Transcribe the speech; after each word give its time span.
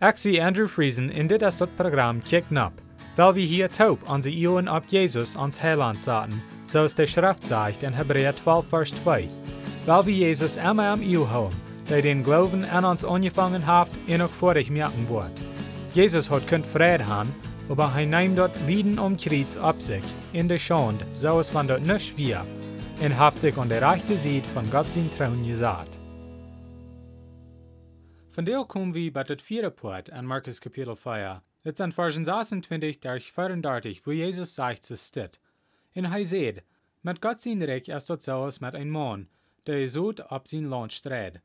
Zie 0.00 0.40
Andrew 0.40 0.66
Friesen 0.66 1.10
in 1.10 1.26
dit 1.26 1.42
is 1.42 1.56
dat 1.56 1.76
programma 1.76 2.20
Kick 2.24 2.44
Nap, 2.50 2.72
weil 3.16 3.34
wir 3.34 3.46
hier 3.46 3.68
taub 3.68 4.08
onze 4.08 4.30
Ioen 4.30 4.68
op 4.68 4.84
Jesus 4.86 5.36
ans 5.36 5.60
Heiland 5.60 6.02
zaten, 6.02 6.42
zoals 6.64 6.94
de 6.94 7.06
Schrift 7.06 7.46
zegt 7.46 7.82
in 7.82 7.92
Hebräer 7.92 8.34
12 8.34 8.68
vers 8.68 8.90
2. 9.02 9.28
Weil 9.84 10.04
wir 10.04 10.14
Jesus 10.14 10.56
immer 10.56 10.92
am 10.92 11.02
Io 11.02 11.26
houden, 11.26 11.60
der 11.88 12.02
den 12.02 12.22
Glauben 12.22 12.64
an 12.64 12.84
uns 12.84 13.04
angefangen 13.04 13.66
hat 13.66 13.90
en 14.08 14.22
ook 14.22 14.32
vorig 14.32 14.70
merken 14.70 15.06
wordt. 15.08 15.42
Jesus 15.92 16.30
hat 16.30 16.46
kunt 16.46 16.66
vrede 16.66 17.04
haben, 17.04 17.34
aber 17.68 17.92
hij 17.92 18.06
neemt 18.06 18.36
dort 18.36 18.56
Lieden 18.66 18.98
um 18.98 19.16
Kreuz 19.16 19.56
ab 19.56 19.82
sich, 19.82 20.04
in 20.32 20.48
der 20.48 20.58
Schande, 20.58 21.04
so 21.12 21.38
es 21.38 21.52
van 21.52 21.66
dort 21.66 21.86
nicht 21.86 22.16
wir, 22.16 22.40
und 23.00 23.18
haft 23.18 23.40
sich 23.40 23.58
an 23.58 23.68
der 23.68 23.82
rechte 23.82 24.16
Seite 24.16 24.48
von 24.54 24.70
Gott 24.70 24.92
sein 24.92 25.10
Trauen 25.18 25.46
gesagt. 25.46 25.99
Von 28.30 28.44
der 28.44 28.64
kommen 28.64 28.94
wir 28.94 29.12
bei 29.12 29.24
das 29.24 29.42
vierte 29.42 29.72
Part 29.72 30.12
an 30.12 30.24
Markus 30.24 30.60
Kapitel 30.60 30.94
4. 30.94 31.42
Das 31.64 31.76
sind 31.78 31.92
Versen 31.92 32.24
26 32.24 33.00
durch 33.00 33.32
34, 33.32 34.06
wo 34.06 34.12
Jesus 34.12 34.54
sagt, 34.54 34.88
es. 34.88 35.12
Und 35.96 36.04
er 36.04 36.24
sagt, 36.24 36.62
mit 37.02 37.20
Gott 37.20 37.40
sein 37.40 37.60
Reich 37.60 37.92
als 37.92 38.60
mit 38.60 38.74
einem 38.76 38.90
Mann, 38.90 39.28
der 39.66 39.88
so 39.88 40.10
ab 40.10 40.46
sein 40.46 40.66
Land 40.66 40.92
streht. 40.92 41.40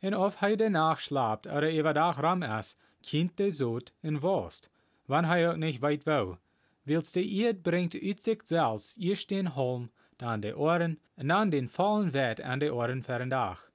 Und 0.00 0.14
auf 0.14 0.40
hij 0.40 0.56
danach 0.56 0.98
schlapt 0.98 1.46
oder 1.46 1.70
überdag 1.70 2.22
ram 2.22 2.42
ist, 2.42 2.78
kind 3.02 3.38
der 3.38 3.52
Sod 3.52 3.92
in 4.02 4.22
Wurst, 4.22 4.70
wann 5.06 5.26
hij 5.26 5.46
auch 5.46 5.56
nicht 5.56 5.82
weit 5.82 6.06
will. 6.06 6.38
Wils 6.86 7.12
der 7.12 7.22
Erd 7.22 7.62
bringt 7.62 7.94
uit 7.94 8.22
sich 8.22 8.42
selbst 8.44 8.98
erst 8.98 9.30
den 9.30 9.54
Holm, 9.54 9.90
dann 10.16 10.40
die 10.40 10.54
Ohren, 10.54 10.98
und 11.16 11.28
dann 11.28 11.50
den 11.50 11.68
vollen 11.68 12.14
Wert 12.14 12.40
an 12.40 12.60
die 12.60 12.70
Ohren 12.70 13.02
für 13.02 13.18
den 13.18 13.28
Dach. 13.28 13.69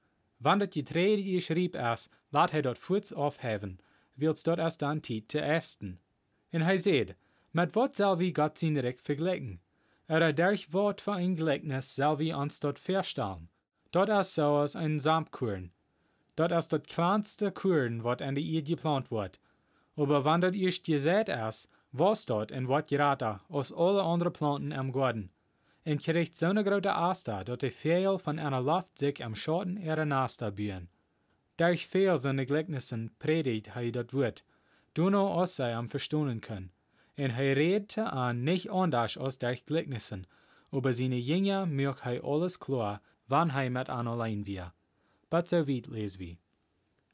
Wann 0.46 0.60
dat 0.60 0.74
Getreide 0.74 1.24
geschrieb 1.24 1.76
ist, 1.76 2.10
laat 2.30 2.52
hij 2.52 2.62
dort 2.62 2.78
voets 2.78 3.14
aufheven, 3.14 3.80
wils 4.14 4.44
dort 4.44 4.60
erst 4.60 4.80
dann 4.80 5.02
tiet 5.02 5.28
te 5.28 5.40
efsten. 5.40 6.00
En 6.50 6.62
hij 6.62 6.78
zeid, 6.78 7.16
met 7.52 7.74
wat 7.74 7.96
zal 7.96 8.18
wie 8.18 8.36
Gott 8.36 8.60
zijn 8.60 8.80
Recht 8.80 9.02
vergleichen? 9.02 9.62
Er 10.06 10.36
derch 10.36 10.72
Wort 10.72 11.02
für 11.02 11.14
ein 11.14 11.36
Gleichnis 11.36 11.94
zal 11.94 12.18
wie 12.18 12.36
ons 12.36 12.60
dort 12.60 12.80
verstellen. 12.80 13.50
Dort 13.90 14.10
ist 14.10 14.34
so 14.34 14.58
als 14.58 14.76
ein 14.76 15.00
Samtkuren. 15.00 15.72
Dort 16.36 16.52
ist 16.52 16.72
das 16.72 16.84
kleinste 16.84 17.52
Kuren, 17.52 18.04
wat 18.04 18.22
an 18.22 18.36
die 18.36 18.56
Erde 18.56 18.76
geplant 18.76 19.10
wird. 19.10 19.40
Aber 19.96 20.26
wann 20.26 20.42
dat 20.42 20.56
erst 20.56 20.84
gesät 20.84 21.30
ist, 21.30 21.70
was 21.92 22.26
dort 22.26 22.52
und 22.52 22.68
wat 22.68 22.88
gerater 22.88 23.42
aus 23.50 23.74
alle 23.74 24.04
anderen 24.04 24.34
Planten 24.34 24.74
am 24.74 24.92
Garten. 24.92 25.32
En 25.86 26.00
kriegt 26.00 26.36
so 26.36 26.48
eine 26.48 26.64
große 26.64 26.92
Asta, 26.92 27.44
dat 27.44 27.60
de 27.60 27.70
veel 27.70 28.18
von 28.18 28.40
einer 28.40 28.62
Luft 28.62 28.98
sich 28.98 29.24
am 29.24 29.36
Schatten 29.36 29.78
ihrer 29.78 30.06
Nasta 30.06 30.50
bühen. 30.50 30.90
Durch 31.58 31.88
veel 31.88 32.18
seine 32.18 32.46
Gleichnissen 32.46 33.12
predigt 33.20 33.76
hij 33.76 33.92
dat 33.92 34.12
du 34.94 35.10
no 35.10 35.28
aus 35.28 35.56
sei 35.56 35.76
am 35.76 35.88
verstohlen 35.88 36.42
können. 36.42 36.72
En 37.16 37.32
hij 37.32 37.54
redete 37.54 38.04
an 38.04 38.44
nicht 38.44 38.70
anders 38.70 39.18
aus 39.18 39.38
durch 39.38 39.66
Gleichnissen, 39.66 40.26
aber 40.72 40.92
seine 40.92 41.18
Jünger 41.18 41.66
mög 41.66 42.04
hij 42.04 42.22
alles 42.22 42.58
klar, 42.60 43.00
wann 43.28 43.52
hij 43.52 43.70
mit 43.70 43.90
an 43.90 44.08
allein 44.08 44.46
wir. 44.46 44.74
But 45.30 45.48
so 45.48 45.68
weit 45.68 45.88
les 45.88 46.18
wie. 46.18 46.40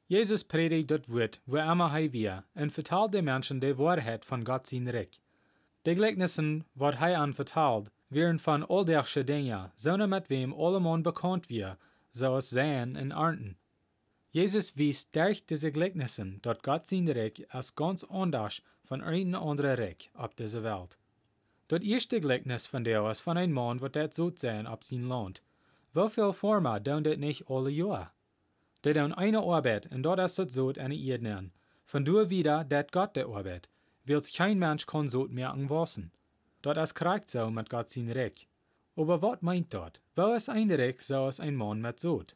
Jesus 0.08 0.44
predigt 0.44 0.88
dat 0.88 1.10
Wort, 1.10 1.42
wo 1.46 1.58
immer 1.58 1.92
hij 1.92 2.12
wir, 2.12 2.44
en 2.54 2.70
vertalt 2.70 3.14
den 3.14 3.26
Menschen 3.26 3.60
die 3.60 3.78
Wahrheit 3.78 4.26
von 4.26 4.44
Gott 4.44 4.68
sein 4.68 4.88
Reich. 4.88 5.20
De 5.84 5.96
Gleichnissen, 5.96 6.66
wat 6.74 6.98
hij 6.98 7.18
an 7.18 7.34
vertalt, 7.34 7.92
wären 8.12 8.40
von 8.40 8.64
alldagsche 8.64 9.26
Dinge, 9.26 9.72
sondern 9.76 10.10
mit 10.12 10.30
wem 10.30 10.54
allemal 10.54 11.00
bekannt 11.00 11.50
wir, 11.50 11.78
so 12.12 12.36
es 12.36 12.50
sehen 12.50 12.96
und 12.96 13.12
ernten. 13.12 13.58
Jesus 14.32 14.78
wies 14.78 15.10
durch 15.12 15.46
diese 15.46 15.72
Gleichnissen, 15.72 16.40
dass 16.42 16.62
Gott 16.62 16.86
sein 16.86 17.08
Reich 17.10 17.46
als 17.50 17.76
ganz 17.76 18.04
anders 18.04 18.62
von 18.84 19.02
einem 19.02 19.36
anderen 19.36 19.80
Reich 19.80 20.12
auf 20.14 20.36
dieser 20.36 20.64
Welt. 20.64 20.98
Das 21.70 21.82
erste 21.82 22.20
Gleichnis 22.20 22.68
von 22.68 22.84
der 22.84 23.10
ist 23.10 23.22
von 23.22 23.38
einem 23.38 23.54
Mann, 23.54 23.80
wird 23.80 23.96
das 23.96 24.16
so 24.16 24.32
sein 24.36 24.68
auf 24.68 24.84
sein 24.84 25.08
Land. 25.08 25.42
Wie 25.94 26.10
viel 26.10 26.34
Formen 26.34 26.84
tun 26.84 27.04
das 27.04 27.18
nicht 27.18 27.50
alle 27.50 27.70
Jahre? 27.70 28.12
Die 28.84 28.94
tun 28.94 29.14
eine 29.14 29.40
Arbeit 29.40 29.90
und 29.92 30.04
dort 30.04 30.20
ist 30.20 30.38
das 30.38 30.54
so 30.54 30.74
eine 30.74 30.96
Erde 30.96 31.50
Von 31.86 32.04
du 32.04 32.30
wieder, 32.30 32.64
dat 32.64 32.92
Gott 32.92 33.16
der 33.16 33.28
Arbeit, 33.28 33.70
wills 34.06 34.34
kein 34.34 34.60
Mensch 34.60 34.86
kann 34.86 35.08
so 35.08 35.28
merken 35.30 35.70
wassen. 35.70 36.12
Dort 36.62 36.78
ist 36.78 36.96
kriegt 36.96 37.30
so 37.30 37.50
mit 37.50 37.70
Gott 37.70 37.90
sein 37.90 38.12
Reich. 38.12 38.48
Aber 38.96 39.22
was 39.22 39.42
meint 39.42 39.74
dort? 39.74 40.02
Wo 40.16 40.34
ist 40.34 40.50
ein 40.50 40.72
Reich 40.72 41.02
so 41.02 41.24
als 41.24 41.40
ein 41.40 41.56
Mann 41.56 41.82
mit 41.82 42.00
Sod? 42.00 42.36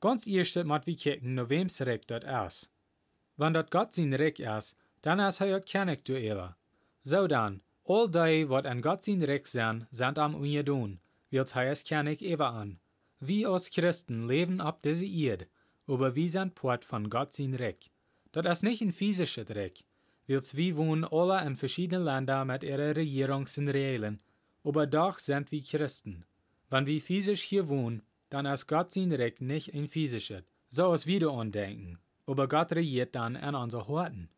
Ganz 0.00 0.26
erst 0.26 0.56
mat 0.64 0.86
wir 0.86 0.96
kicken, 0.96 1.34
no 1.34 1.48
wem's 1.48 1.80
Reich 1.80 2.06
dort 2.06 2.24
ist. 2.24 2.70
Wenn 3.36 3.54
dort 3.54 3.70
Gott 3.70 3.94
sein 3.94 4.12
Reich 4.14 4.40
ist, 4.40 4.76
dann 5.02 5.20
ist 5.20 5.40
er 5.40 5.60
kennig 5.60 6.04
du 6.04 6.12
ewa. 6.12 6.56
So 7.02 7.26
dann, 7.26 7.62
all 7.84 8.10
die, 8.10 8.48
wat 8.48 8.66
an 8.66 8.82
Gott 8.82 9.02
sein 9.04 9.22
Reich 9.22 9.46
sind, 9.46 9.86
sind 9.90 10.18
am 10.18 10.34
unjedun, 10.34 11.00
wird 11.30 11.56
er 11.56 11.70
es 11.70 11.84
kennig 11.84 12.22
ewa 12.22 12.50
an. 12.50 12.80
Wir 13.20 13.50
als 13.50 13.70
Christen 13.70 14.28
leben 14.28 14.60
ab 14.60 14.82
diese 14.82 15.06
Erde, 15.06 15.46
aber 15.86 16.14
wir 16.14 16.28
sind 16.28 16.54
Port 16.54 16.84
von 16.84 17.08
Gott 17.08 17.32
sein 17.32 17.54
Reich. 17.54 17.90
Das 18.32 18.58
ist 18.58 18.62
nicht 18.62 18.82
ein 18.82 18.92
physisches 18.92 19.50
Reich, 19.50 19.84
wils 20.28 20.56
wir 20.56 20.76
wohnen 20.76 21.04
alle 21.04 21.44
in 21.46 21.56
verschiedenen 21.56 22.04
Ländern 22.04 22.46
mit 22.46 22.62
ihren 22.62 22.94
Regierungs- 22.94 23.58
und 23.58 23.68
Regeln, 23.68 24.20
aber 24.62 24.86
doch 24.86 25.18
sind 25.18 25.50
wir 25.50 25.62
Christen. 25.62 26.24
Wenn 26.68 26.86
wir 26.86 27.00
physisch 27.00 27.42
hier 27.42 27.68
wohnen, 27.68 28.02
dann 28.28 28.44
ist 28.44 28.66
Gott 28.66 28.92
sein 28.92 29.10
Recht 29.10 29.40
nicht 29.40 29.74
ein 29.74 29.88
physisches, 29.88 30.42
so 30.68 30.90
als 30.90 31.06
wir 31.06 31.28
andenken, 31.30 31.98
aber 32.26 32.46
Gott 32.46 32.72
regiert 32.72 33.14
dann 33.14 33.36
an 33.36 33.54
unseren 33.54 33.88
Horten. 33.88 34.28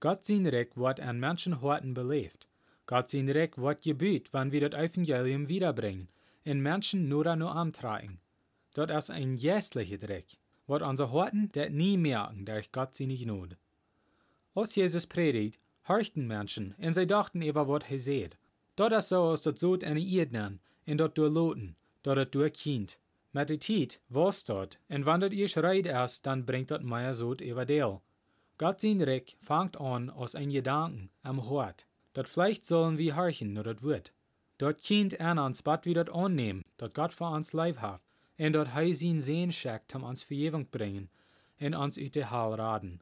Gott 0.00 0.24
sein 0.24 0.46
Recht 0.46 0.76
wird 0.76 0.98
an 1.00 1.20
Menschen 1.20 1.60
Horten 1.60 1.94
belebt. 1.94 2.48
Gott 2.86 3.08
sein 3.08 3.28
Recht 3.28 3.58
wird 3.58 3.82
gebüht, 3.82 4.32
wenn 4.32 4.50
wir 4.50 4.68
das 4.68 4.80
Evangelium 4.80 5.46
wiederbringen, 5.46 6.08
in 6.42 6.60
Menschen 6.60 7.08
nur 7.08 7.36
nur 7.36 7.54
antragen. 7.54 8.18
Dort 8.74 8.90
ist 8.90 9.10
ein 9.10 9.34
jästliches 9.34 10.08
Recht, 10.08 10.38
wird 10.66 10.82
unsere 10.82 11.12
Horten 11.12 11.50
das 11.52 11.70
nie 11.70 11.96
merken 11.96 12.44
durch 12.44 12.72
Gott 12.72 12.94
seine 12.94 13.16
Gnade. 13.16 13.56
Als 14.58 14.74
Jesus 14.74 15.06
predigt, 15.06 15.60
horchten 15.86 16.26
Menschen, 16.26 16.74
und 16.78 16.92
sie 16.92 17.06
dachten 17.06 17.42
über 17.42 17.68
was 17.68 17.84
er 17.88 17.98
seht. 18.00 18.36
Dort 18.74 18.92
ist 18.92 19.10
so, 19.10 19.22
als 19.22 19.42
dort 19.42 19.56
so 19.56 19.78
eine 19.78 20.00
Erdnen, 20.00 20.58
und 20.84 20.98
dort 20.98 21.16
durchloten, 21.16 21.76
dort 22.02 22.34
durch 22.34 22.54
Kind. 22.54 22.98
Met 23.30 23.50
de 23.50 23.56
tijd 23.56 24.00
was 24.08 24.44
dort, 24.44 24.80
en 24.88 25.06
wanneer 25.06 25.32
ihr 25.32 25.46
schreit 25.46 25.86
erst, 25.86 26.26
dann 26.26 26.44
bringt 26.44 26.72
dat 26.72 26.82
mehr 26.82 27.14
Sod 27.14 27.40
über 27.40 27.66
Deel. 27.66 28.00
Gott 28.56 28.80
sein 28.80 29.00
Reich 29.00 29.36
fangt 29.40 29.76
an 29.80 30.10
aus 30.10 30.34
ein 30.34 30.50
Gedanken 30.50 31.10
am 31.22 31.48
Hort. 31.48 31.86
Dat 32.14 32.28
vielleicht 32.28 32.66
sollen 32.66 32.98
wir 32.98 33.14
horchen, 33.14 33.52
nur 33.52 33.62
dat 33.62 33.84
wird. 33.84 34.12
Dort 34.56 34.82
kind 34.82 35.20
an 35.20 35.38
uns 35.38 35.62
bat 35.62 35.84
wir 35.84 35.94
dat 35.94 36.10
annehmen, 36.10 36.64
dat 36.78 36.94
Gott 36.94 37.12
für 37.12 37.30
uns 37.30 37.52
Leib 37.52 37.80
haft, 37.80 38.06
en 38.36 38.52
dort 38.52 38.74
hei 38.74 38.92
sein 38.92 39.20
Sehen 39.20 39.52
schickt, 39.52 39.94
um 39.94 40.02
uns 40.02 40.24
Verjewung 40.24 40.66
bringen, 40.68 41.10
en 41.58 41.76
uns 41.76 41.96
ut 41.96 42.16
de 42.16 42.24
Hall 42.24 42.54
raden. 42.54 43.00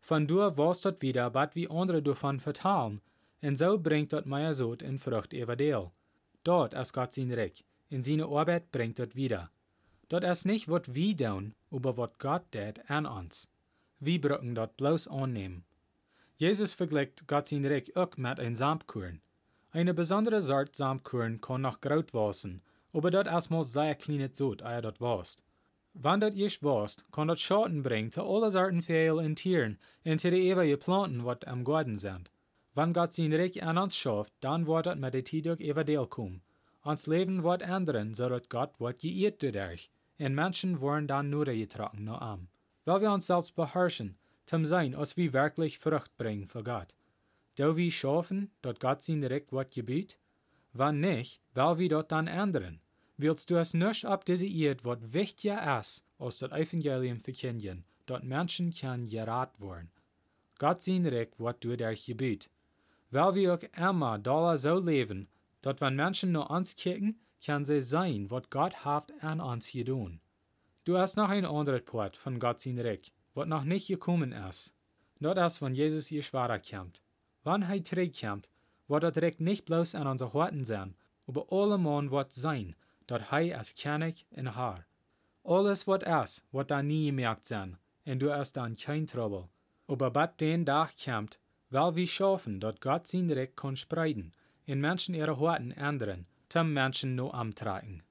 Von 0.00 0.26
dur 0.26 0.56
was 0.56 0.82
dort 0.82 1.02
wieder, 1.02 1.30
bat 1.30 1.54
wie 1.54 1.68
andere 1.68 2.02
davon 2.02 2.40
vertalen, 2.40 3.00
en 3.40 3.56
so 3.56 3.78
bringt 3.78 4.12
dort 4.12 4.26
mehr 4.26 4.54
Sod 4.54 4.82
in 4.82 4.98
Frucht 4.98 5.32
über 5.32 5.56
Deel. 5.56 5.90
Dort 6.44 6.74
ist 6.74 6.92
Gott 6.92 7.12
sein 7.12 7.32
Reich, 7.32 7.64
in 7.88 8.02
seine 8.02 8.26
Arbeit 8.26 8.70
bringt 8.72 8.98
dort 8.98 9.16
wieder. 9.16 9.50
Dort 10.08 10.24
ist 10.24 10.46
nicht, 10.46 10.68
wat 10.68 10.94
wie 10.94 11.14
tun, 11.14 11.54
aber 11.70 11.96
wat 11.96 12.18
Gott 12.18 12.50
tät 12.52 12.88
an 12.90 13.06
uns. 13.06 13.50
Wir 14.00 14.20
brücken 14.20 14.54
dort 14.54 14.76
bloß 14.76 15.08
annehmen. 15.08 15.64
Jesus 16.36 16.72
vergleicht 16.72 17.26
Gott 17.26 17.48
sein 17.48 17.66
Reich 17.66 17.96
auch 17.96 18.16
mit 18.16 18.40
ein 18.40 18.54
Samtkuren. 18.54 19.20
Eine 19.70 19.92
besondere 19.92 20.40
Sort 20.40 20.76
Samtkuren 20.76 21.40
kann 21.40 21.62
noch 21.62 21.80
graut 21.80 22.14
wassen, 22.14 22.62
aber 22.92 23.10
dort 23.10 23.26
erstmal 23.26 23.64
sehr 23.64 23.94
kleine 23.96 24.32
Zut, 24.32 24.62
ehe 24.62 24.80
dort 24.80 25.00
wast. 25.00 25.42
Wann 26.00 26.20
dort 26.20 26.36
ich 26.36 26.62
wast, 26.62 27.04
kann 27.10 27.26
dort 27.26 27.40
Schatten 27.40 27.82
bringen 27.82 28.12
zu 28.12 28.22
alle 28.22 28.52
Sorten 28.52 28.82
Vögel 28.82 29.18
und 29.18 29.34
Tieren 29.34 29.78
und 30.04 30.20
zu 30.20 30.30
die 30.30 30.48
ewige 30.48 30.76
Planten, 30.76 31.24
wat 31.24 31.48
am 31.48 31.64
Garten 31.64 31.96
sind. 31.96 32.30
Wann 32.74 32.92
Gott 32.92 33.12
sein 33.12 33.32
Reich 33.32 33.60
an 33.64 33.78
uns 33.78 33.96
schafft, 33.96 34.32
dann 34.38 34.68
wird 34.68 34.86
dort 34.86 35.00
mit 35.00 35.12
der 35.12 35.24
Tid 35.24 35.48
auch 35.48 35.58
everdeel 35.58 36.06
kommen. 36.06 36.42
Ons 36.84 37.08
Leben 37.08 37.42
wird 37.42 37.62
ändern, 37.62 38.14
so 38.14 38.28
dass 38.28 38.48
Gott 38.48 38.78
wird 38.78 39.00
geirrt 39.00 39.42
dadurch 39.42 39.90
en 40.18 40.34
Menschen 40.34 40.80
worden 40.80 41.06
dann 41.06 41.30
nur 41.30 41.46
getragen 41.46 42.04
no 42.04 42.14
am. 42.16 42.48
Weil 42.84 43.00
wir 43.00 43.12
uns 43.12 43.26
selbst 43.26 43.54
beherrschen, 43.54 44.18
zum 44.46 44.66
sein, 44.66 44.94
als 44.94 45.16
wir 45.16 45.32
wirklich 45.32 45.78
Frucht 45.78 46.16
bringen 46.16 46.46
für 46.46 46.62
Gott. 46.62 46.94
Do 47.56 47.76
wir 47.76 47.90
schaffen, 47.90 48.50
dort 48.62 48.80
Gott 48.80 49.02
sein 49.02 49.24
Recht 49.24 49.52
wird 49.52 49.72
gebiet? 49.72 50.18
Wann 50.72 51.00
nicht, 51.00 51.40
weil 51.54 51.78
wir 51.78 51.88
dort 51.88 52.12
dann 52.12 52.26
ändern. 52.26 52.80
Willst 53.20 53.50
du 53.50 53.56
es 53.56 53.74
nicht 53.74 54.04
ab 54.04 54.24
diese 54.24 54.46
Erde, 54.46 54.84
was 54.84 55.12
wichtiger 55.12 55.80
ist, 55.80 56.04
als 56.20 56.38
das 56.38 56.52
Evangelium 56.52 57.18
verkündigen, 57.18 57.84
dort 58.06 58.22
Menschen 58.22 58.72
kann 58.72 59.08
gerat 59.08 59.60
worden. 59.60 59.90
Gott 60.58 60.82
sein 60.82 61.04
Recht 61.04 61.40
wird 61.40 61.64
durch 61.64 61.82
euch 61.82 62.06
gebiet. 62.06 62.48
Weil 63.10 63.34
wir 63.34 63.54
auch 63.54 63.62
immer 63.76 64.20
da 64.20 64.56
so 64.56 64.78
leben, 64.78 65.26
dort 65.62 65.80
wenn 65.80 65.96
Menschen 65.96 66.30
nur 66.30 66.48
uns 66.48 66.76
kicken, 66.76 67.18
kann 67.44 67.64
sie 67.64 67.80
sein, 67.80 68.30
was 68.30 68.50
Gott 68.50 68.84
hat 68.84 69.12
an 69.20 69.40
uns 69.40 69.72
getan. 69.72 70.20
Du 70.84 70.96
hast 70.96 71.16
noch 71.16 71.28
ein 71.28 71.44
anderes 71.44 71.84
Port 71.84 72.16
von 72.16 72.38
Gott 72.38 72.60
sein 72.60 72.78
Reich, 72.78 73.12
was 73.34 73.48
noch 73.48 73.64
nicht 73.64 73.88
gekommen 73.88 74.30
ist. 74.30 74.76
Dat 75.18 75.38
is 75.38 75.60
wann 75.60 75.74
Jesus 75.74 76.12
ihr 76.12 76.22
Schwader 76.22 76.60
kommt. 76.60 77.02
Wann 77.42 77.62
hij 77.62 77.80
terugkommt, 77.80 78.48
wordt 78.86 79.02
dat 79.02 79.14
direkt 79.14 79.40
nicht 79.40 79.64
bloß 79.64 79.94
an 79.94 80.06
onze 80.06 80.30
harten 80.32 80.64
zijn, 80.64 80.94
aber 81.26 81.46
allemal 81.50 82.08
wordt 82.08 82.32
sein, 82.32 82.76
dat 83.08 83.28
hij 83.28 83.56
als 83.56 83.72
König 83.72 84.24
in 84.30 84.46
haar. 84.46 84.86
Alles 85.42 85.84
wat 85.84 86.06
is, 86.06 86.44
wordt 86.50 86.68
dan 86.68 86.86
nie 86.86 87.06
gemerkt 87.06 87.46
zijn, 87.46 87.78
en 88.02 88.18
du 88.18 88.30
hast 88.30 88.54
dann 88.54 88.76
kein 88.76 89.06
Trouble. 89.06 89.48
Aber 89.86 90.10
bat 90.10 90.38
den 90.38 90.64
Tag 90.64 90.90
kommt, 91.04 91.38
weil 91.70 91.94
wir 91.94 92.06
schaffen, 92.06 92.58
dat 92.58 92.80
Gott 92.80 93.06
sein 93.06 93.30
Recht 93.30 93.56
kann 93.56 93.76
spreiden, 93.76 94.32
in 94.64 94.80
Menschen 94.80 95.14
ihre 95.14 95.38
Harten 95.38 95.72
ändern, 95.72 96.26
zum 96.48 96.72
Menschen 96.72 97.14
nur 97.14 97.34
amtragen. 97.34 98.02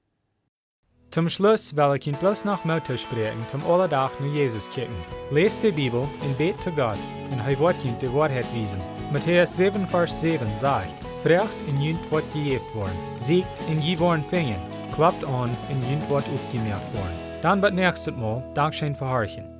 Zum 1.10 1.28
Schluss 1.28 1.74
will 1.74 1.96
ich 1.96 2.06
Ihnen 2.06 2.18
bloß 2.18 2.44
noch 2.44 2.64
Motto 2.64 2.96
sprechen, 2.96 3.48
zum 3.48 3.64
Allerdach 3.64 4.20
nur 4.20 4.34
Jesus 4.34 4.68
kicken. 4.68 4.96
Lest 5.30 5.62
die 5.62 5.72
Bibel 5.72 6.00
und 6.00 6.38
bet 6.38 6.60
zu 6.60 6.70
Gott, 6.72 6.98
und 7.30 7.38
er 7.38 7.58
wird 7.58 7.84
Ihnen 7.84 7.98
die 8.00 8.12
Wahrheit 8.12 8.52
wiesen. 8.52 8.80
Matthäus 9.12 9.56
7, 9.56 9.86
Vers 9.86 10.20
7 10.20 10.56
sagt, 10.56 11.04
Frecht 11.22 11.62
in 11.68 11.80
jünt 11.80 12.10
wird 12.10 12.30
gejeft 12.32 12.74
worden, 12.74 12.98
siegt 13.18 13.60
in 13.70 13.80
je 13.80 13.98
worden 13.98 14.24
fingen, 14.24 14.60
klappt 14.98 15.24
an 15.26 15.48
in 15.70 15.80
jünt 15.88 16.10
wird 16.10 16.24
aufgemerkt 16.34 16.92
worden. 16.92 17.18
Dann 17.40 17.62
wird 17.62 17.72
nächstes 17.74 18.16
Mal 18.16 18.42
Dankeschön 18.54 18.96
verharchen. 18.96 19.57